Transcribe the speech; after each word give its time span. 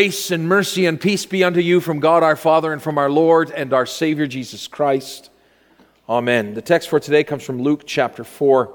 Grace 0.00 0.30
and 0.30 0.48
mercy 0.48 0.86
and 0.86 0.98
peace 0.98 1.26
be 1.26 1.44
unto 1.44 1.60
you 1.60 1.78
from 1.78 2.00
God 2.00 2.22
our 2.22 2.34
Father 2.34 2.72
and 2.72 2.80
from 2.80 2.96
our 2.96 3.10
Lord 3.10 3.50
and 3.50 3.74
our 3.74 3.84
Savior 3.84 4.26
Jesus 4.26 4.66
Christ. 4.66 5.28
Amen. 6.08 6.54
The 6.54 6.62
text 6.62 6.88
for 6.88 6.98
today 6.98 7.22
comes 7.22 7.42
from 7.42 7.60
Luke 7.60 7.82
chapter 7.84 8.24
4. 8.24 8.74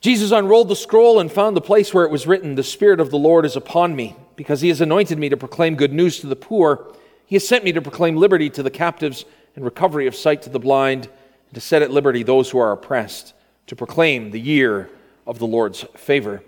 Jesus 0.00 0.30
unrolled 0.30 0.68
the 0.68 0.76
scroll 0.76 1.18
and 1.18 1.32
found 1.32 1.56
the 1.56 1.60
place 1.60 1.92
where 1.92 2.04
it 2.04 2.12
was 2.12 2.28
written, 2.28 2.54
The 2.54 2.62
Spirit 2.62 3.00
of 3.00 3.10
the 3.10 3.18
Lord 3.18 3.44
is 3.44 3.56
upon 3.56 3.96
me, 3.96 4.14
because 4.36 4.60
he 4.60 4.68
has 4.68 4.80
anointed 4.80 5.18
me 5.18 5.28
to 5.28 5.36
proclaim 5.36 5.74
good 5.74 5.92
news 5.92 6.20
to 6.20 6.28
the 6.28 6.36
poor. 6.36 6.94
He 7.26 7.34
has 7.34 7.48
sent 7.48 7.64
me 7.64 7.72
to 7.72 7.82
proclaim 7.82 8.14
liberty 8.14 8.48
to 8.50 8.62
the 8.62 8.70
captives 8.70 9.24
and 9.56 9.64
recovery 9.64 10.06
of 10.06 10.14
sight 10.14 10.42
to 10.42 10.50
the 10.50 10.60
blind, 10.60 11.06
and 11.06 11.54
to 11.54 11.60
set 11.60 11.82
at 11.82 11.90
liberty 11.90 12.22
those 12.22 12.50
who 12.50 12.58
are 12.58 12.70
oppressed, 12.70 13.34
to 13.66 13.74
proclaim 13.74 14.30
the 14.30 14.40
year 14.40 14.90
of 15.26 15.40
the 15.40 15.46
Lord's 15.48 15.82
favor. 15.96 16.40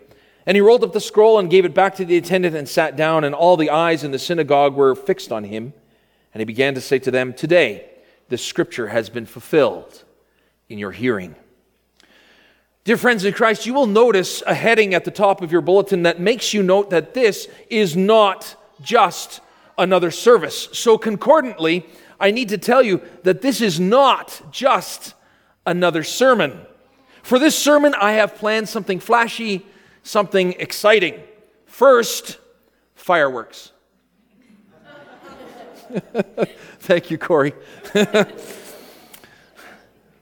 And 0.47 0.57
he 0.57 0.61
rolled 0.61 0.85
up 0.85 0.93
the 0.93 1.01
scroll 1.01 1.41
and 1.41 1.51
gave 1.51 1.65
it 1.65 1.75
back 1.75 1.97
to 1.97 2.05
the 2.05 2.17
attendant 2.17 2.55
and 2.55 2.69
sat 2.69 2.97
down, 2.97 3.25
and 3.25 3.35
all 3.35 3.57
the 3.57 3.71
eyes 3.71 4.05
in 4.05 4.13
the 4.13 4.19
synagogue 4.19 4.75
were 4.75 4.95
fixed 4.95 5.33
on 5.33 5.45
him. 5.45 5.75
And 6.33 6.41
he 6.41 6.45
began 6.45 6.75
to 6.75 6.81
say 6.81 7.01
to 7.01 7.11
them, 7.11 7.33
Today 7.33 7.91
this 8.29 8.45
scripture 8.45 8.89
has 8.89 9.11
been 9.11 9.27
fulfilled 9.27 10.05
in 10.69 10.79
your 10.79 10.93
hearing. 10.93 11.35
Dear 12.85 12.97
friends 12.97 13.25
in 13.25 13.35
Christ, 13.35 13.67
you 13.67 13.75
will 13.75 13.87
notice 13.87 14.43
a 14.47 14.55
heading 14.55 14.95
at 14.95 15.05
the 15.05 15.11
top 15.11 15.43
of 15.43 15.51
your 15.51 15.61
bulletin 15.61 16.05
that 16.05 16.21
makes 16.21 16.55
you 16.55 16.63
note 16.63 16.91
that 16.91 17.15
this 17.15 17.49
is 17.69 17.97
not 17.97 18.55
just 18.81 19.41
another 19.77 20.13
service. 20.13 20.69
So, 20.73 20.97
concordantly, 20.97 21.85
I 22.21 22.31
need 22.31 22.51
to 22.51 22.59
tell 22.59 22.83
you 22.83 23.03
that 23.25 23.43
this 23.43 23.61
is 23.61 23.81
not 23.81 24.41
just 24.53 25.15
another 25.67 26.05
sermon. 26.05 26.61
For 27.25 27.41
this 27.41 27.59
sermon, 27.59 27.93
I 28.01 28.13
have 28.13 28.37
planned 28.37 28.69
something 28.69 29.01
flashy, 29.01 29.67
something 30.07 30.53
exciting. 30.55 31.21
First, 31.67 32.39
fireworks. 32.95 33.73
Thank 36.79 37.11
you, 37.11 37.19
Corey. 37.19 37.53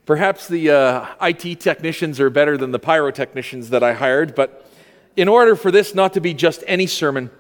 Perhaps 0.07 0.49
the 0.49 0.71
uh, 0.71 1.07
IT 1.23 1.61
technicians 1.61 2.21
are 2.21 2.31
better 2.31 2.57
than 2.57 2.73
the 2.73 2.81
pyrotechnicians 2.81 3.69
that 3.69 3.83
I 3.83 3.95
hired, 3.95 4.35
but 4.35 4.71
in 5.17 5.29
order 5.29 5.57
for 5.57 5.71
this 5.71 5.95
not 5.95 6.13
to 6.15 6.21
be 6.21 6.35
just 6.35 6.65
any 6.67 6.87
sermon, 6.87 7.31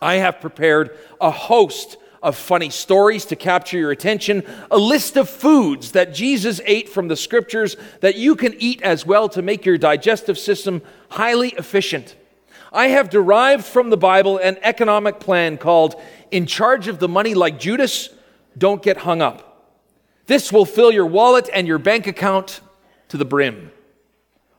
I 0.00 0.14
have 0.14 0.40
prepared 0.40 0.98
a 1.20 1.30
host 1.30 1.96
of 2.22 2.36
funny 2.36 2.70
stories 2.70 3.24
to 3.26 3.36
capture 3.36 3.76
your 3.76 3.90
attention, 3.90 4.44
a 4.70 4.78
list 4.78 5.16
of 5.16 5.28
foods 5.28 5.92
that 5.92 6.14
Jesus 6.14 6.60
ate 6.64 6.88
from 6.88 7.08
the 7.08 7.16
scriptures 7.16 7.76
that 8.00 8.16
you 8.16 8.36
can 8.36 8.54
eat 8.58 8.80
as 8.82 9.04
well 9.04 9.28
to 9.30 9.42
make 9.42 9.66
your 9.66 9.76
digestive 9.76 10.38
system 10.38 10.82
highly 11.10 11.48
efficient. 11.50 12.14
I 12.72 12.88
have 12.88 13.10
derived 13.10 13.64
from 13.64 13.90
the 13.90 13.96
Bible 13.96 14.38
an 14.38 14.56
economic 14.62 15.20
plan 15.20 15.58
called 15.58 16.00
In 16.30 16.46
Charge 16.46 16.88
of 16.88 17.00
the 17.00 17.08
Money 17.08 17.34
Like 17.34 17.58
Judas, 17.58 18.08
Don't 18.56 18.82
Get 18.82 18.98
Hung 18.98 19.20
Up. 19.20 19.48
This 20.26 20.52
will 20.52 20.64
fill 20.64 20.92
your 20.92 21.06
wallet 21.06 21.50
and 21.52 21.66
your 21.66 21.78
bank 21.78 22.06
account 22.06 22.60
to 23.08 23.16
the 23.16 23.24
brim. 23.24 23.72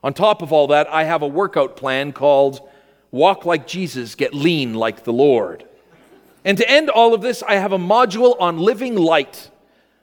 On 0.04 0.12
top 0.12 0.42
of 0.42 0.52
all 0.52 0.66
that, 0.68 0.86
I 0.88 1.04
have 1.04 1.22
a 1.22 1.26
workout 1.26 1.76
plan 1.76 2.12
called 2.12 2.60
Walk 3.10 3.46
Like 3.46 3.66
Jesus, 3.66 4.14
Get 4.14 4.34
Lean 4.34 4.74
Like 4.74 5.04
the 5.04 5.12
Lord. 5.12 5.66
And 6.44 6.58
to 6.58 6.70
end 6.70 6.90
all 6.90 7.14
of 7.14 7.22
this, 7.22 7.42
I 7.42 7.54
have 7.54 7.72
a 7.72 7.78
module 7.78 8.36
on 8.40 8.58
living 8.58 8.96
light. 8.96 9.50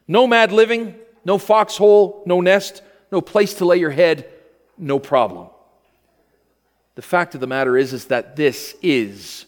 Nomad 0.07 0.51
living, 0.51 0.95
no 1.23 1.37
foxhole, 1.37 2.23
no 2.25 2.41
nest, 2.41 2.81
no 3.11 3.21
place 3.21 3.53
to 3.55 3.65
lay 3.65 3.77
your 3.77 3.91
head, 3.91 4.27
no 4.77 4.99
problem. 4.99 5.47
The 6.95 7.01
fact 7.01 7.35
of 7.35 7.41
the 7.41 7.47
matter 7.47 7.77
is, 7.77 7.93
is 7.93 8.05
that 8.05 8.35
this 8.35 8.75
is 8.81 9.45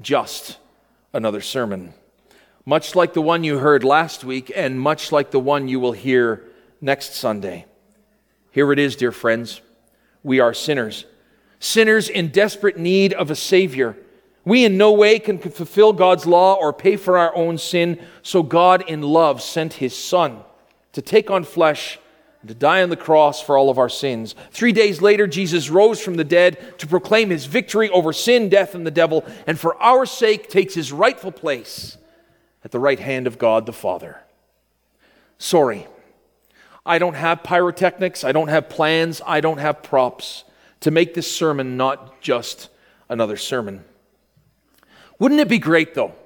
just 0.00 0.58
another 1.12 1.40
sermon 1.40 1.92
much 2.64 2.94
like 2.94 3.12
the 3.12 3.22
one 3.22 3.44
you 3.44 3.58
heard 3.58 3.82
last 3.82 4.24
week, 4.24 4.52
and 4.54 4.80
much 4.80 5.10
like 5.10 5.30
the 5.30 5.40
one 5.40 5.68
you 5.68 5.80
will 5.80 5.92
hear 5.92 6.44
next 6.80 7.14
Sunday. 7.14 7.66
Here 8.50 8.70
it 8.72 8.78
is, 8.78 8.96
dear 8.96 9.12
friends. 9.12 9.60
We 10.22 10.38
are 10.38 10.54
sinners, 10.54 11.04
sinners 11.58 12.08
in 12.08 12.28
desperate 12.28 12.78
need 12.78 13.12
of 13.14 13.30
a 13.30 13.36
Savior. 13.36 13.96
We 14.44 14.64
in 14.64 14.76
no 14.76 14.92
way 14.92 15.18
can 15.18 15.38
fulfill 15.38 15.92
God's 15.92 16.26
law 16.26 16.54
or 16.54 16.72
pay 16.72 16.96
for 16.96 17.16
our 17.16 17.34
own 17.36 17.58
sin, 17.58 18.00
so 18.22 18.42
God 18.42 18.82
in 18.88 19.02
love 19.02 19.40
sent 19.40 19.74
His 19.74 19.96
Son 19.96 20.40
to 20.92 21.02
take 21.02 21.30
on 21.30 21.44
flesh 21.44 21.98
and 22.40 22.48
to 22.48 22.54
die 22.54 22.82
on 22.82 22.90
the 22.90 22.96
cross 22.96 23.40
for 23.40 23.56
all 23.56 23.70
of 23.70 23.78
our 23.78 23.88
sins. 23.88 24.34
Three 24.50 24.72
days 24.72 25.00
later, 25.00 25.28
Jesus 25.28 25.70
rose 25.70 26.00
from 26.00 26.14
the 26.14 26.24
dead 26.24 26.78
to 26.78 26.88
proclaim 26.88 27.30
His 27.30 27.46
victory 27.46 27.88
over 27.90 28.12
sin, 28.12 28.48
death, 28.48 28.74
and 28.74 28.84
the 28.84 28.90
devil, 28.90 29.24
and 29.46 29.58
for 29.58 29.80
our 29.80 30.04
sake 30.04 30.48
takes 30.48 30.74
His 30.74 30.92
rightful 30.92 31.32
place 31.32 31.96
at 32.64 32.72
the 32.72 32.80
right 32.80 32.98
hand 32.98 33.28
of 33.28 33.38
God 33.38 33.64
the 33.64 33.72
Father. 33.72 34.18
Sorry, 35.38 35.86
I 36.84 36.98
don't 36.98 37.14
have 37.14 37.44
pyrotechnics, 37.44 38.24
I 38.24 38.32
don't 38.32 38.48
have 38.48 38.68
plans, 38.68 39.22
I 39.24 39.40
don't 39.40 39.58
have 39.58 39.84
props 39.84 40.42
to 40.80 40.90
make 40.90 41.14
this 41.14 41.30
sermon 41.30 41.76
not 41.76 42.20
just 42.20 42.68
another 43.08 43.36
sermon. 43.36 43.84
Wouldn't 45.22 45.40
it 45.40 45.48
be 45.48 45.60
great, 45.60 45.94
though, 45.94 46.16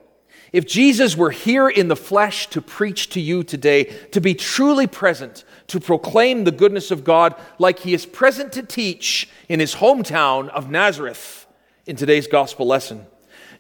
if 0.55 0.67
Jesus 0.67 1.19
were 1.19 1.31
here 1.31 1.69
in 1.69 1.89
the 1.89 1.95
flesh 1.95 2.47
to 2.47 2.63
preach 2.63 3.11
to 3.11 3.21
you 3.21 3.45
today, 3.45 3.85
to 4.13 4.23
be 4.23 4.33
truly 4.33 4.87
present, 4.87 5.45
to 5.67 5.79
proclaim 5.79 6.45
the 6.45 6.51
goodness 6.51 6.91
of 6.91 7.05
God 7.05 7.35
like 7.59 7.81
he 7.81 7.93
is 7.93 8.07
present 8.07 8.55
to 8.55 8.63
teach 8.63 9.29
in 9.51 9.61
his 9.61 9.75
hometown 9.75 10.49
of 10.49 10.71
Nazareth 10.71 11.47
in 11.85 11.97
today's 11.97 12.27
gospel 12.27 12.67
lesson? 12.67 13.05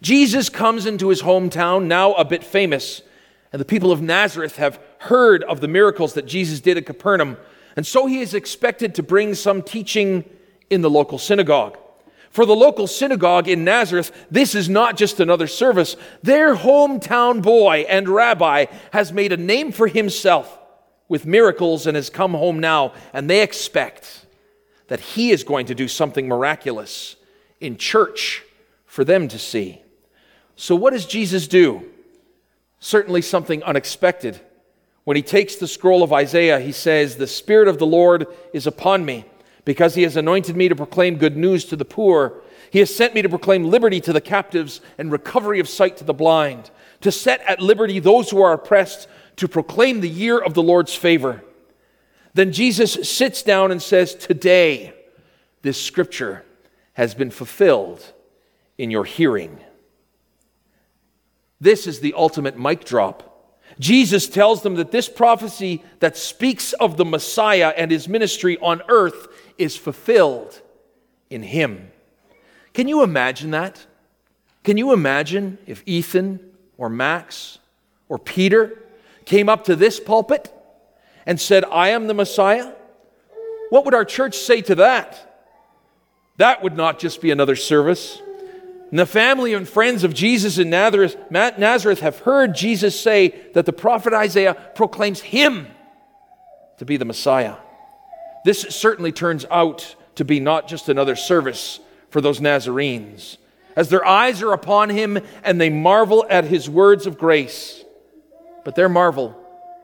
Jesus 0.01 0.49
comes 0.49 0.87
into 0.87 1.11
his 1.11 1.21
hometown, 1.21 1.85
now 1.85 2.15
a 2.15 2.25
bit 2.25 2.43
famous, 2.43 3.03
and 3.53 3.61
the 3.61 3.67
people 3.67 3.93
of 3.93 4.01
Nazareth 4.01 4.57
have 4.57 4.81
heard 5.01 5.45
of 5.45 5.61
the 5.61 5.69
miracles 5.69 6.15
that 6.15 6.25
Jesus 6.25 6.61
did 6.61 6.79
at 6.79 6.87
Capernaum, 6.87 7.37
and 7.77 7.87
so 7.87 8.07
he 8.07 8.21
is 8.21 8.33
expected 8.33 8.95
to 8.95 9.03
bring 9.03 9.35
some 9.35 9.61
teaching 9.61 10.25
in 10.71 10.81
the 10.81 10.89
local 10.89 11.19
synagogue. 11.19 11.77
For 12.37 12.45
the 12.45 12.55
local 12.55 12.87
synagogue 12.87 13.49
in 13.49 13.65
Nazareth, 13.65 14.13
this 14.31 14.55
is 14.55 14.69
not 14.69 14.99
just 14.99 15.21
another 15.21 15.47
service. 15.47 15.97
Their 16.23 16.55
hometown 16.55 17.41
boy 17.41 17.87
and 17.89 18.07
rabbi 18.07 18.67
has 18.93 19.11
made 19.11 19.33
a 19.33 19.39
name 19.39 19.73
for 19.73 19.89
himself 19.89 20.59
with 21.09 21.25
miracles 21.25 21.87
and 21.87 21.97
has 21.97 22.11
come 22.11 22.35
home 22.35 22.61
now, 22.61 22.93
and 23.15 23.31
they 23.31 23.41
expect 23.41 24.27
that 24.89 25.01
he 25.01 25.31
is 25.31 25.45
going 25.45 25.65
to 25.65 25.75
do 25.75 25.89
something 25.89 26.29
miraculous 26.29 27.17
in 27.59 27.79
church 27.79 28.45
for 28.85 29.03
them 29.03 29.29
to 29.29 29.39
see. 29.39 29.81
So, 30.57 30.77
what 30.77 30.93
does 30.93 31.07
Jesus 31.07 31.49
do? 31.49 31.87
Certainly 32.81 33.23
something 33.23 33.63
unexpected. 33.63 34.39
When 35.05 35.17
he 35.17 35.23
takes 35.23 35.57
the 35.57 35.67
scroll 35.67 36.03
of 36.03 36.13
Isaiah, 36.13 36.61
he 36.61 36.73
says, 36.73 37.17
The 37.17 37.27
Spirit 37.27 37.67
of 37.67 37.79
the 37.79 37.87
Lord 37.87 38.27
is 38.53 38.67
upon 38.67 39.07
me, 39.07 39.25
because 39.67 39.97
he 39.97 40.05
has 40.05 40.17
anointed 40.17 40.57
me 40.57 40.69
to 40.69 40.77
proclaim 40.77 41.17
good 41.17 41.37
news 41.37 41.67
to 41.67 41.77
the 41.77 41.85
poor. 41.85 42.41
He 42.71 42.79
has 42.79 42.95
sent 42.95 43.15
me 43.15 43.21
to 43.21 43.29
proclaim 43.29 43.65
liberty 43.65 44.01
to 44.01 44.13
the 44.13 44.21
captives 44.21 44.81
and 44.97 45.13
recovery 45.13 45.61
of 45.61 45.69
sight 45.69 45.99
to 45.99 46.05
the 46.05 46.15
blind, 46.15 46.71
to 47.03 47.13
set 47.13 47.43
at 47.43 47.61
liberty 47.61 47.99
those 47.99 48.31
who 48.31 48.41
are 48.41 48.55
oppressed, 48.55 49.09
to 49.37 49.49
proclaim 49.49 50.01
the 50.01 50.09
year 50.09 50.39
of 50.39 50.55
the 50.55 50.63
Lord's 50.63 50.95
favor. 50.95 51.43
Then 52.33 52.53
Jesus 52.53 53.11
sits 53.11 53.43
down 53.43 53.73
and 53.73 53.83
says, 53.83 54.15
Today, 54.15 54.95
this 55.63 55.83
scripture 55.83 56.45
has 56.93 57.15
been 57.15 57.31
fulfilled 57.31 58.13
in 58.79 58.91
your 58.91 59.05
hearing. 59.05 59.59
This 61.61 61.89
is 61.89 61.99
the 61.99 62.15
ultimate 62.17 62.57
mic 62.57 62.85
drop. 62.85 63.37
Jesus 63.81 64.29
tells 64.29 64.63
them 64.63 64.77
that 64.77 64.93
this 64.93 65.09
prophecy 65.09 65.83
that 65.99 66.17
speaks 66.17 66.73
of 66.75 66.97
the 66.97 67.05
Messiah 67.05 67.75
and 67.77 67.91
his 67.91 68.09
ministry 68.09 68.57
on 68.59 68.81
earth 68.89 69.27
is 69.59 69.77
fulfilled 69.77 70.61
in 71.31 71.43
him. 71.43 71.91
Can 72.73 72.89
you 72.89 73.03
imagine 73.03 73.53
that? 73.53 73.87
Can 74.65 74.77
you 74.77 74.93
imagine 74.93 75.59
if 75.67 75.83
Ethan 75.87 76.41
or 76.77 76.89
Max 76.89 77.59
or 78.09 78.19
Peter 78.19 78.83
came 79.25 79.49
up 79.49 79.65
to 79.65 79.77
this 79.77 79.99
pulpit 80.01 80.53
and 81.25 81.41
said, 81.41 81.65
I 81.65 81.91
am 81.91 82.07
the 82.07 82.15
Messiah? 82.15 82.73
What 83.71 83.85
would 83.85 83.95
our 83.95 84.05
church 84.05 84.37
say 84.37 84.63
to 84.63 84.75
that? 84.77 85.39
That 86.37 86.63
would 86.63 86.77
not 86.77 86.99
just 86.99 87.21
be 87.21 87.31
another 87.31 87.57
service. 87.57 88.21
And 88.91 88.99
the 88.99 89.07
family 89.07 89.55
and 89.55 89.69
friends 89.69 90.05
of 90.05 90.15
Jesus 90.15 90.59
in 90.59 90.71
Nazareth, 90.71 91.17
Nazareth 91.31 92.01
have 92.01 92.21
heard 92.21 92.55
Jesus 92.55 92.99
say 92.99 93.35
that 93.55 93.67
the 93.67 93.73
prophet 93.73 94.13
Isaiah 94.13 94.55
proclaims 94.75 95.21
him 95.21 95.67
to 96.79 96.85
be 96.85 96.97
the 96.97 97.05
Messiah. 97.05 97.57
This 98.47 98.61
certainly 98.61 99.11
turns 99.11 99.45
out 99.51 99.97
to 100.15 100.25
be 100.25 100.39
not 100.39 100.69
just 100.69 100.89
another 100.89 101.17
service 101.17 101.81
for 102.11 102.21
those 102.21 102.41
Nazarenes, 102.41 103.39
as 103.75 103.89
their 103.89 104.07
eyes 104.07 104.41
are 104.41 104.53
upon 104.53 104.89
him 104.89 105.19
and 105.43 105.61
they 105.61 105.69
marvel 105.69 106.25
at 106.31 106.45
his 106.45 106.71
words 106.71 107.09
of 107.09 107.19
grace. 107.19 107.85
But 108.65 108.77
their 108.77 108.89
marvel, 108.89 109.37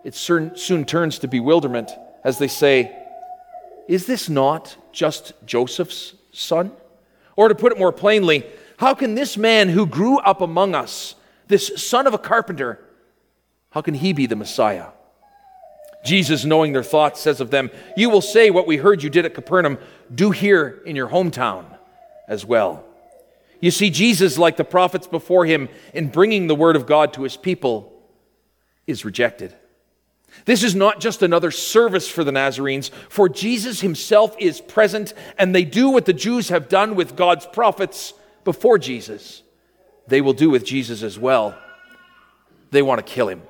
it 0.05 0.15
soon, 0.15 0.85
turns 0.85 1.19
to 1.19 1.27
bewilderment 1.27 1.91
as 2.23 2.39
they 2.39 2.47
say, 2.47 2.97
Is 3.89 4.07
this 4.07 4.29
not 4.29 4.77
just 4.93 5.33
Joseph's 5.45 6.15
son? 6.31 6.71
Or 7.35 7.49
to 7.49 7.57
put 7.57 7.73
it 7.73 7.81
more 7.81 7.91
plainly, 7.91 8.47
How 8.77 8.95
can 8.95 9.17
this 9.17 9.37
man 9.37 9.71
who 9.71 9.87
grew 9.87 10.19
up 10.19 10.41
among 10.41 10.77
us, 10.77 11.17
this 11.49 11.73
son 11.85 12.07
of 12.07 12.15
a 12.15 12.19
carpenter, 12.19 12.79
how 13.71 13.81
can 13.81 13.95
he 13.95 14.13
be 14.13 14.27
the 14.27 14.37
Messiah? 14.37 14.91
Jesus, 16.05 16.45
knowing 16.45 16.73
their 16.73 16.83
thoughts, 16.83 17.21
says 17.21 17.41
of 17.41 17.51
them, 17.51 17.71
You 17.97 18.11
will 18.11 18.21
say 18.21 18.51
what 18.51 18.67
we 18.67 18.77
heard 18.77 19.03
you 19.03 19.11
did 19.11 19.25
at 19.25 19.35
Capernaum, 19.35 19.79
do 20.13 20.31
here 20.31 20.83
in 20.85 20.97
your 20.97 21.09
hometown 21.09 21.65
as 22.29 22.45
well. 22.45 22.85
You 23.61 23.71
see, 23.71 23.91
Jesus, 23.91 24.39
like 24.39 24.57
the 24.57 24.65
prophets 24.65 25.07
before 25.07 25.47
him, 25.47 25.69
in 25.95 26.09
bringing 26.09 26.49
the 26.49 26.55
word 26.55 26.75
of 26.75 26.87
God 26.87 27.13
to 27.15 27.23
his 27.23 27.37
people, 27.37 27.93
is 28.87 29.05
rejected. 29.05 29.55
This 30.45 30.65
is 30.65 30.75
not 30.75 30.99
just 30.99 31.23
another 31.23 31.51
service 31.51 32.09
for 32.09 32.25
the 32.25 32.33
Nazarenes, 32.33 32.91
for 33.09 33.29
Jesus 33.29 33.81
himself 33.81 34.35
is 34.41 34.61
present, 34.61 35.15
and 35.39 35.55
they 35.55 35.65
do 35.65 35.91
what 35.91 36.07
the 36.07 36.13
Jews 36.13 36.49
have 36.49 36.69
done 36.69 36.97
with 36.97 37.15
God's 37.15 37.47
prophets 37.47 38.15
before 38.43 38.79
Jesus. 38.79 39.43
They 40.09 40.21
will 40.21 40.33
do 40.33 40.51
with 40.51 40.65
Jesus 40.65 41.03
as 41.03 41.19
well. 41.19 41.57
They 42.73 42.83
want 42.83 43.07
to 43.07 43.13
kill 43.13 43.29
him. 43.29 43.43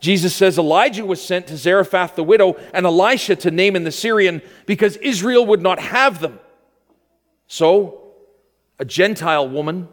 Jesus 0.00 0.34
says 0.34 0.58
Elijah 0.58 1.04
was 1.04 1.22
sent 1.22 1.46
to 1.48 1.56
Zarephath 1.56 2.16
the 2.16 2.24
widow 2.24 2.56
and 2.72 2.86
Elisha 2.86 3.36
to 3.36 3.50
Naaman 3.50 3.84
the 3.84 3.92
Syrian 3.92 4.42
because 4.66 4.96
Israel 4.98 5.46
would 5.46 5.62
not 5.62 5.78
have 5.78 6.20
them. 6.20 6.38
So, 7.48 8.02
a 8.78 8.84
Gentile 8.84 9.48
woman 9.48 9.88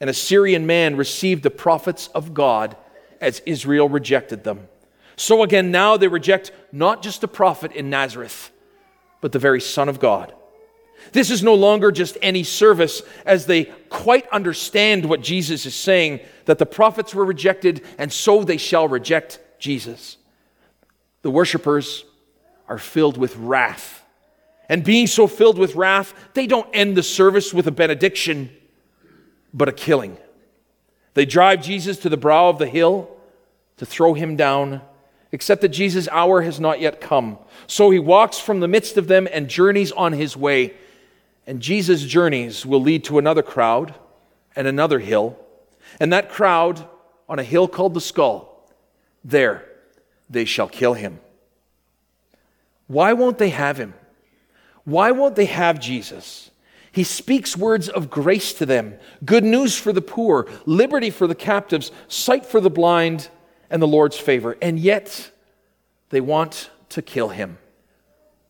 and 0.00 0.10
a 0.10 0.14
Syrian 0.14 0.66
man 0.66 0.96
received 0.96 1.42
the 1.42 1.50
prophets 1.50 2.08
of 2.08 2.34
God 2.34 2.76
as 3.20 3.40
Israel 3.46 3.88
rejected 3.88 4.44
them. 4.44 4.68
So 5.16 5.42
again, 5.42 5.70
now 5.70 5.96
they 5.96 6.08
reject 6.08 6.50
not 6.72 7.02
just 7.02 7.22
a 7.22 7.28
prophet 7.28 7.72
in 7.72 7.88
Nazareth, 7.88 8.50
but 9.20 9.32
the 9.32 9.38
very 9.38 9.60
Son 9.60 9.88
of 9.88 10.00
God. 10.00 10.34
This 11.10 11.30
is 11.30 11.42
no 11.42 11.54
longer 11.54 11.90
just 11.90 12.16
any 12.22 12.44
service, 12.44 13.02
as 13.26 13.46
they 13.46 13.64
quite 13.88 14.28
understand 14.28 15.04
what 15.04 15.22
Jesus 15.22 15.66
is 15.66 15.74
saying 15.74 16.20
that 16.44 16.58
the 16.58 16.66
prophets 16.66 17.14
were 17.14 17.24
rejected, 17.24 17.84
and 17.98 18.12
so 18.12 18.44
they 18.44 18.56
shall 18.56 18.88
reject 18.88 19.40
Jesus. 19.58 20.16
The 21.22 21.30
worshippers 21.30 22.04
are 22.68 22.78
filled 22.78 23.16
with 23.16 23.36
wrath. 23.36 24.04
And 24.68 24.84
being 24.84 25.06
so 25.06 25.26
filled 25.26 25.58
with 25.58 25.74
wrath, 25.74 26.14
they 26.34 26.46
don't 26.46 26.68
end 26.72 26.96
the 26.96 27.02
service 27.02 27.52
with 27.52 27.66
a 27.66 27.72
benediction, 27.72 28.50
but 29.52 29.68
a 29.68 29.72
killing. 29.72 30.16
They 31.14 31.26
drive 31.26 31.62
Jesus 31.62 31.98
to 31.98 32.08
the 32.08 32.16
brow 32.16 32.48
of 32.48 32.58
the 32.58 32.66
hill 32.66 33.10
to 33.76 33.84
throw 33.84 34.14
him 34.14 34.36
down 34.36 34.80
except 35.32 35.62
that 35.62 35.70
Jesus' 35.70 36.08
hour 36.08 36.42
has 36.42 36.60
not 36.60 36.80
yet 36.80 37.00
come. 37.00 37.38
So 37.66 37.90
he 37.90 37.98
walks 37.98 38.38
from 38.38 38.60
the 38.60 38.68
midst 38.68 38.98
of 38.98 39.08
them 39.08 39.26
and 39.32 39.48
journeys 39.48 39.90
on 39.92 40.12
his 40.12 40.36
way. 40.36 40.74
And 41.46 41.60
Jesus' 41.60 42.02
journeys 42.02 42.64
will 42.64 42.80
lead 42.80 43.04
to 43.04 43.18
another 43.18 43.42
crowd 43.42 43.94
and 44.54 44.66
another 44.66 44.98
hill. 44.98 45.38
And 46.00 46.12
that 46.12 46.30
crowd 46.30 46.86
on 47.28 47.38
a 47.38 47.42
hill 47.42 47.68
called 47.68 47.94
the 47.94 48.00
skull, 48.00 48.68
there 49.24 49.66
they 50.30 50.44
shall 50.44 50.68
kill 50.68 50.94
him. 50.94 51.20
Why 52.86 53.12
won't 53.12 53.38
they 53.38 53.50
have 53.50 53.78
him? 53.78 53.94
Why 54.84 55.10
won't 55.10 55.36
they 55.36 55.46
have 55.46 55.80
Jesus? 55.80 56.50
He 56.90 57.04
speaks 57.04 57.56
words 57.56 57.88
of 57.88 58.10
grace 58.10 58.52
to 58.54 58.66
them, 58.66 58.98
good 59.24 59.44
news 59.44 59.76
for 59.78 59.92
the 59.92 60.02
poor, 60.02 60.46
liberty 60.66 61.08
for 61.08 61.26
the 61.26 61.34
captives, 61.34 61.90
sight 62.06 62.44
for 62.44 62.60
the 62.60 62.70
blind 62.70 63.28
and 63.70 63.80
the 63.80 63.88
Lord's 63.88 64.18
favor. 64.18 64.58
And 64.60 64.78
yet, 64.78 65.30
they 66.10 66.20
want 66.20 66.70
to 66.90 67.00
kill 67.00 67.30
him, 67.30 67.56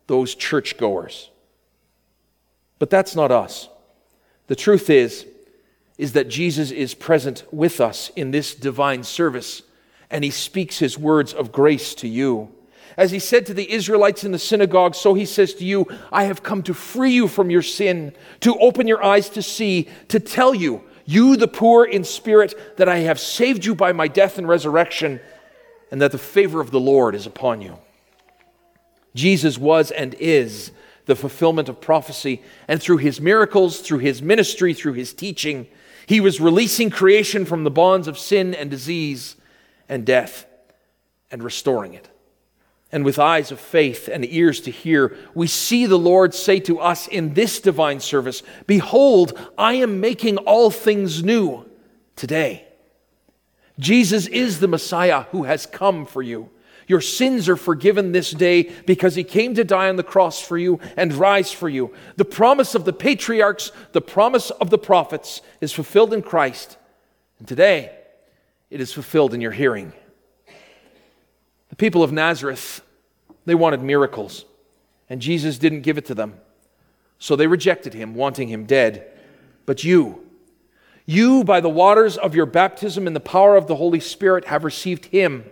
those 0.08 0.34
churchgoers. 0.34 1.30
But 2.82 2.90
that's 2.90 3.14
not 3.14 3.30
us. 3.30 3.68
The 4.48 4.56
truth 4.56 4.90
is, 4.90 5.24
is 5.98 6.14
that 6.14 6.26
Jesus 6.26 6.72
is 6.72 6.94
present 6.94 7.44
with 7.52 7.80
us 7.80 8.10
in 8.16 8.32
this 8.32 8.56
divine 8.56 9.04
service, 9.04 9.62
and 10.10 10.24
he 10.24 10.32
speaks 10.32 10.80
his 10.80 10.98
words 10.98 11.32
of 11.32 11.52
grace 11.52 11.94
to 11.94 12.08
you. 12.08 12.50
As 12.96 13.12
he 13.12 13.20
said 13.20 13.46
to 13.46 13.54
the 13.54 13.70
Israelites 13.70 14.24
in 14.24 14.32
the 14.32 14.38
synagogue, 14.40 14.96
so 14.96 15.14
he 15.14 15.26
says 15.26 15.54
to 15.54 15.64
you, 15.64 15.86
I 16.10 16.24
have 16.24 16.42
come 16.42 16.60
to 16.64 16.74
free 16.74 17.12
you 17.12 17.28
from 17.28 17.50
your 17.50 17.62
sin, 17.62 18.14
to 18.40 18.58
open 18.58 18.88
your 18.88 19.04
eyes 19.04 19.28
to 19.28 19.42
see, 19.42 19.88
to 20.08 20.18
tell 20.18 20.52
you 20.52 20.82
you, 21.04 21.36
the 21.36 21.46
poor 21.46 21.84
in 21.84 22.02
spirit, 22.02 22.76
that 22.78 22.88
I 22.88 22.98
have 22.98 23.20
saved 23.20 23.64
you 23.64 23.76
by 23.76 23.92
my 23.92 24.08
death 24.08 24.38
and 24.38 24.48
resurrection, 24.48 25.20
and 25.92 26.02
that 26.02 26.10
the 26.10 26.18
favor 26.18 26.60
of 26.60 26.72
the 26.72 26.80
Lord 26.80 27.14
is 27.14 27.28
upon 27.28 27.60
you. 27.60 27.78
Jesus 29.14 29.56
was 29.56 29.92
and 29.92 30.14
is 30.14 30.72
the 31.06 31.16
fulfillment 31.16 31.68
of 31.68 31.80
prophecy, 31.80 32.42
and 32.68 32.80
through 32.80 32.98
his 32.98 33.20
miracles, 33.20 33.80
through 33.80 33.98
his 33.98 34.22
ministry, 34.22 34.72
through 34.74 34.92
his 34.94 35.12
teaching, 35.12 35.66
he 36.06 36.20
was 36.20 36.40
releasing 36.40 36.90
creation 36.90 37.44
from 37.44 37.64
the 37.64 37.70
bonds 37.70 38.08
of 38.08 38.18
sin 38.18 38.54
and 38.54 38.70
disease 38.70 39.36
and 39.88 40.04
death 40.04 40.46
and 41.30 41.42
restoring 41.42 41.94
it 41.94 42.08
and 42.92 43.06
with 43.06 43.18
eyes 43.18 43.50
of 43.50 43.58
faith 43.58 44.06
and 44.06 44.24
ears 44.26 44.60
to 44.60 44.70
hear, 44.70 45.16
we 45.34 45.46
see 45.46 45.86
the 45.86 45.98
Lord 45.98 46.34
say 46.34 46.60
to 46.60 46.78
us 46.78 47.08
in 47.08 47.32
this 47.32 47.58
divine 47.58 48.00
service 48.00 48.42
Behold, 48.66 49.38
I 49.56 49.74
am 49.74 50.00
making 50.00 50.36
all 50.38 50.70
things 50.70 51.24
new 51.24 51.68
today. 52.14 52.66
Jesus 53.78 54.26
is 54.26 54.60
the 54.60 54.68
Messiah 54.68 55.22
who 55.32 55.44
has 55.44 55.64
come 55.64 56.04
for 56.04 56.20
you. 56.20 56.50
Your 56.86 57.00
sins 57.00 57.48
are 57.48 57.56
forgiven 57.56 58.12
this 58.12 58.30
day 58.30 58.64
because 58.86 59.14
he 59.14 59.24
came 59.24 59.54
to 59.54 59.64
die 59.64 59.88
on 59.88 59.96
the 59.96 60.02
cross 60.02 60.40
for 60.40 60.58
you 60.58 60.80
and 60.96 61.12
rise 61.12 61.52
for 61.52 61.68
you. 61.68 61.94
The 62.16 62.24
promise 62.24 62.74
of 62.74 62.84
the 62.84 62.92
patriarchs, 62.92 63.72
the 63.92 64.00
promise 64.00 64.50
of 64.50 64.70
the 64.70 64.78
prophets 64.78 65.40
is 65.60 65.72
fulfilled 65.72 66.12
in 66.12 66.22
Christ. 66.22 66.76
And 67.38 67.46
today, 67.46 67.92
it 68.70 68.80
is 68.80 68.92
fulfilled 68.92 69.34
in 69.34 69.40
your 69.40 69.52
hearing. 69.52 69.92
The 71.68 71.76
people 71.76 72.02
of 72.02 72.12
Nazareth, 72.12 72.82
they 73.46 73.54
wanted 73.54 73.82
miracles, 73.82 74.44
and 75.08 75.22
Jesus 75.22 75.58
didn't 75.58 75.82
give 75.82 75.98
it 75.98 76.06
to 76.06 76.14
them. 76.14 76.34
So 77.18 77.36
they 77.36 77.46
rejected 77.46 77.94
him, 77.94 78.14
wanting 78.14 78.48
him 78.48 78.64
dead. 78.64 79.10
But 79.64 79.84
you, 79.84 80.26
you, 81.06 81.44
by 81.44 81.60
the 81.60 81.68
waters 81.68 82.16
of 82.16 82.34
your 82.34 82.46
baptism 82.46 83.06
and 83.06 83.14
the 83.14 83.20
power 83.20 83.56
of 83.56 83.66
the 83.66 83.76
Holy 83.76 84.00
Spirit, 84.00 84.46
have 84.46 84.64
received 84.64 85.06
him, 85.06 85.44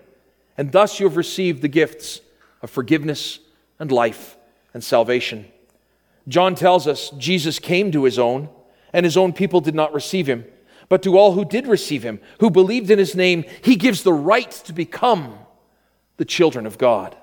and 0.60 0.72
thus 0.72 1.00
you 1.00 1.06
have 1.06 1.16
received 1.16 1.62
the 1.62 1.68
gifts 1.68 2.20
of 2.60 2.68
forgiveness 2.68 3.38
and 3.78 3.90
life 3.90 4.36
and 4.74 4.84
salvation. 4.84 5.46
John 6.28 6.54
tells 6.54 6.86
us 6.86 7.08
Jesus 7.16 7.58
came 7.58 7.90
to 7.92 8.04
his 8.04 8.18
own, 8.18 8.50
and 8.92 9.06
his 9.06 9.16
own 9.16 9.32
people 9.32 9.62
did 9.62 9.74
not 9.74 9.94
receive 9.94 10.26
him. 10.26 10.44
But 10.90 11.02
to 11.04 11.16
all 11.16 11.32
who 11.32 11.46
did 11.46 11.66
receive 11.66 12.02
him, 12.02 12.20
who 12.40 12.50
believed 12.50 12.90
in 12.90 12.98
his 12.98 13.14
name, 13.14 13.46
he 13.62 13.74
gives 13.74 14.02
the 14.02 14.12
right 14.12 14.50
to 14.50 14.74
become 14.74 15.32
the 16.18 16.26
children 16.26 16.66
of 16.66 16.76
God. 16.76 17.16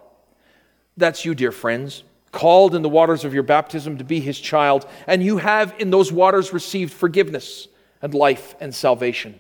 That's 0.98 1.24
you, 1.24 1.36
dear 1.36 1.52
friends, 1.52 2.04
called 2.32 2.74
in 2.74 2.82
the 2.82 2.90
waters 2.90 3.24
of 3.24 3.36
your 3.36 3.44
baptism 3.44 4.00
to 4.00 4.04
be 4.04 4.20
his 4.20 4.40
child, 4.40 4.88
and 5.06 5.22
you 5.22 5.38
have 5.38 5.76
in 5.78 5.92
those 5.92 6.12
waters 6.12 6.54
received 6.54 6.92
forgiveness 6.92 7.68
and 8.02 8.16
life 8.16 8.56
and 8.60 8.74
salvation. 8.74 9.40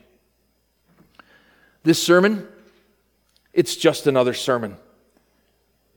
This 1.81 1.99
sermon, 2.03 2.47
it's 3.57 3.75
just 3.75 4.07
another 4.07 4.33
sermon. 4.33 4.77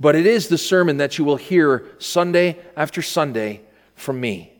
But 0.00 0.16
it 0.16 0.26
is 0.26 0.48
the 0.48 0.58
sermon 0.58 0.96
that 0.96 1.18
you 1.18 1.24
will 1.24 1.36
hear 1.36 1.86
Sunday 1.98 2.58
after 2.74 3.02
Sunday 3.02 3.60
from 3.94 4.20
me. 4.20 4.52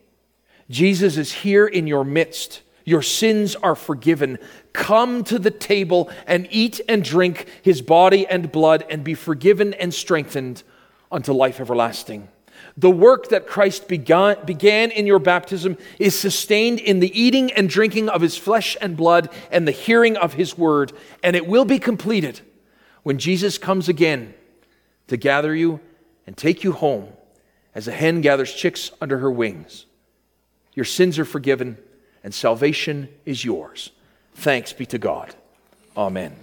Jesus 0.69 1.17
is 1.17 1.33
here 1.33 1.67
in 1.67 1.87
your 1.87 2.05
midst 2.05 2.61
your 2.83 3.01
sins 3.01 3.55
are 3.55 3.75
forgiven. 3.75 4.39
Come 4.73 5.23
to 5.25 5.37
the 5.37 5.51
table 5.51 6.09
and 6.25 6.47
eat 6.49 6.81
and 6.89 7.03
drink 7.03 7.47
his 7.61 7.81
body 7.81 8.25
and 8.27 8.51
blood 8.51 8.85
and 8.89 9.03
be 9.03 9.13
forgiven 9.13 9.73
and 9.75 9.93
strengthened 9.93 10.63
unto 11.11 11.31
life 11.31 11.59
everlasting. 11.59 12.27
The 12.77 12.89
work 12.89 13.29
that 13.29 13.47
Christ 13.47 13.87
began, 13.87 14.45
began 14.45 14.91
in 14.91 15.05
your 15.05 15.19
baptism 15.19 15.77
is 15.99 16.17
sustained 16.17 16.79
in 16.79 16.99
the 16.99 17.19
eating 17.19 17.51
and 17.53 17.69
drinking 17.69 18.09
of 18.09 18.21
his 18.21 18.37
flesh 18.37 18.77
and 18.79 18.95
blood 18.95 19.29
and 19.51 19.67
the 19.67 19.71
hearing 19.71 20.15
of 20.15 20.33
his 20.33 20.57
word, 20.57 20.93
and 21.21 21.35
it 21.35 21.47
will 21.47 21.65
be 21.65 21.79
completed 21.79 22.41
when 23.03 23.17
Jesus 23.17 23.57
comes 23.57 23.89
again 23.89 24.33
to 25.07 25.17
gather 25.17 25.55
you 25.55 25.79
and 26.27 26.37
take 26.37 26.63
you 26.63 26.71
home 26.71 27.07
as 27.73 27.87
a 27.87 27.91
hen 27.91 28.21
gathers 28.21 28.53
chicks 28.53 28.91
under 29.01 29.17
her 29.19 29.31
wings. 29.31 29.85
Your 30.73 30.85
sins 30.85 31.19
are 31.19 31.25
forgiven 31.25 31.77
and 32.23 32.33
salvation 32.33 33.09
is 33.25 33.43
yours. 33.43 33.91
Thanks 34.35 34.73
be 34.73 34.85
to 34.87 34.97
God. 34.97 35.35
Amen. 35.97 36.35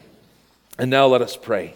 And 0.79 0.91
now 0.91 1.07
let 1.07 1.23
us 1.23 1.37
pray. 1.37 1.75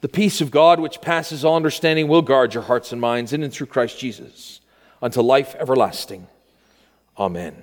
The 0.00 0.08
peace 0.08 0.40
of 0.40 0.50
God, 0.50 0.80
which 0.80 1.00
passes 1.00 1.44
all 1.44 1.56
understanding, 1.56 2.08
will 2.08 2.22
guard 2.22 2.52
your 2.52 2.62
hearts 2.62 2.92
and 2.92 3.00
minds 3.00 3.32
in 3.32 3.42
and 3.42 3.52
through 3.52 3.68
Christ 3.68 3.98
Jesus 3.98 4.60
unto 5.00 5.20
life 5.20 5.54
everlasting. 5.58 6.26
Amen. 7.18 7.62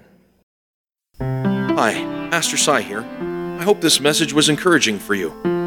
Hi, 1.20 1.94
Pastor 2.32 2.58
Cy 2.58 2.82
here. 2.82 3.02
I 3.02 3.64
hope 3.64 3.82
this 3.82 4.00
message 4.00 4.34
was 4.34 4.50
encouraging 4.50 4.98
for 4.98 5.14
you. 5.14 5.61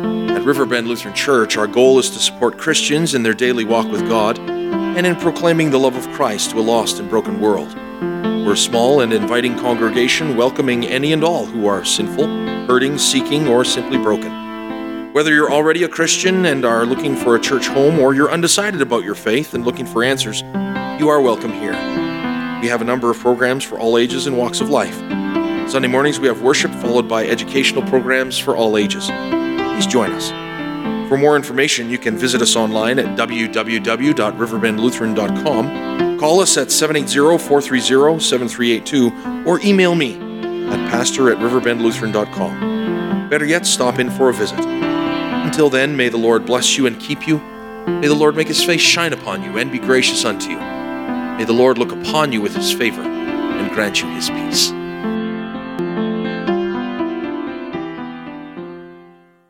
Riverbend 0.44 0.88
Lutheran 0.88 1.14
Church, 1.14 1.56
our 1.56 1.66
goal 1.66 1.98
is 1.98 2.10
to 2.10 2.18
support 2.18 2.58
Christians 2.58 3.14
in 3.14 3.22
their 3.22 3.32
daily 3.32 3.64
walk 3.64 3.90
with 3.90 4.06
God 4.06 4.38
and 4.38 5.06
in 5.06 5.16
proclaiming 5.16 5.70
the 5.70 5.78
love 5.78 5.96
of 5.96 6.06
Christ 6.10 6.50
to 6.50 6.58
a 6.58 6.60
lost 6.60 6.98
and 6.98 7.08
broken 7.08 7.40
world. 7.40 7.74
We're 8.44 8.52
a 8.52 8.56
small 8.56 9.00
and 9.00 9.10
inviting 9.10 9.58
congregation 9.58 10.36
welcoming 10.36 10.84
any 10.84 11.14
and 11.14 11.24
all 11.24 11.46
who 11.46 11.66
are 11.66 11.82
sinful, 11.82 12.26
hurting, 12.66 12.98
seeking, 12.98 13.48
or 13.48 13.64
simply 13.64 13.96
broken. 13.96 15.14
Whether 15.14 15.32
you're 15.32 15.50
already 15.50 15.82
a 15.84 15.88
Christian 15.88 16.44
and 16.44 16.66
are 16.66 16.84
looking 16.84 17.16
for 17.16 17.36
a 17.36 17.40
church 17.40 17.66
home, 17.66 17.98
or 17.98 18.12
you're 18.12 18.30
undecided 18.30 18.82
about 18.82 19.02
your 19.02 19.14
faith 19.14 19.54
and 19.54 19.64
looking 19.64 19.86
for 19.86 20.04
answers, 20.04 20.42
you 21.00 21.08
are 21.08 21.22
welcome 21.22 21.52
here. 21.52 21.72
We 22.60 22.68
have 22.68 22.82
a 22.82 22.84
number 22.84 23.10
of 23.10 23.18
programs 23.18 23.64
for 23.64 23.78
all 23.78 23.96
ages 23.96 24.26
and 24.26 24.36
walks 24.36 24.60
of 24.60 24.68
life. 24.68 24.98
Sunday 25.70 25.88
mornings 25.88 26.20
we 26.20 26.28
have 26.28 26.42
worship 26.42 26.70
followed 26.72 27.08
by 27.08 27.26
educational 27.26 27.82
programs 27.84 28.38
for 28.38 28.54
all 28.54 28.76
ages. 28.76 29.08
Please 29.74 29.86
join 29.86 30.12
us. 30.12 30.30
For 31.08 31.16
more 31.16 31.34
information, 31.34 31.90
you 31.90 31.98
can 31.98 32.16
visit 32.16 32.40
us 32.40 32.54
online 32.54 33.00
at 33.00 33.18
www.riverbendlutheran.com, 33.18 36.18
call 36.18 36.40
us 36.40 36.56
at 36.56 36.68
780-430-7382, 36.68 39.46
or 39.46 39.58
email 39.60 39.96
me 39.96 40.14
at 40.68 40.90
pastor 40.90 41.30
at 41.30 41.38
riverbendlutheran.com. 41.38 43.28
Better 43.28 43.44
yet, 43.44 43.66
stop 43.66 43.98
in 43.98 44.10
for 44.10 44.30
a 44.30 44.32
visit. 44.32 44.60
Until 44.60 45.68
then, 45.68 45.96
may 45.96 46.08
the 46.08 46.18
Lord 46.18 46.46
bless 46.46 46.78
you 46.78 46.86
and 46.86 47.00
keep 47.00 47.26
you. 47.26 47.40
May 47.86 48.06
the 48.06 48.14
Lord 48.14 48.36
make 48.36 48.46
his 48.46 48.62
face 48.62 48.80
shine 48.80 49.12
upon 49.12 49.42
you 49.42 49.58
and 49.58 49.72
be 49.72 49.80
gracious 49.80 50.24
unto 50.24 50.50
you. 50.50 50.58
May 50.58 51.44
the 51.44 51.52
Lord 51.52 51.78
look 51.78 51.90
upon 51.90 52.30
you 52.30 52.40
with 52.40 52.54
his 52.54 52.72
favor 52.72 53.02
and 53.02 53.72
grant 53.72 54.00
you 54.00 54.08
his 54.14 54.30
peace. 54.30 54.70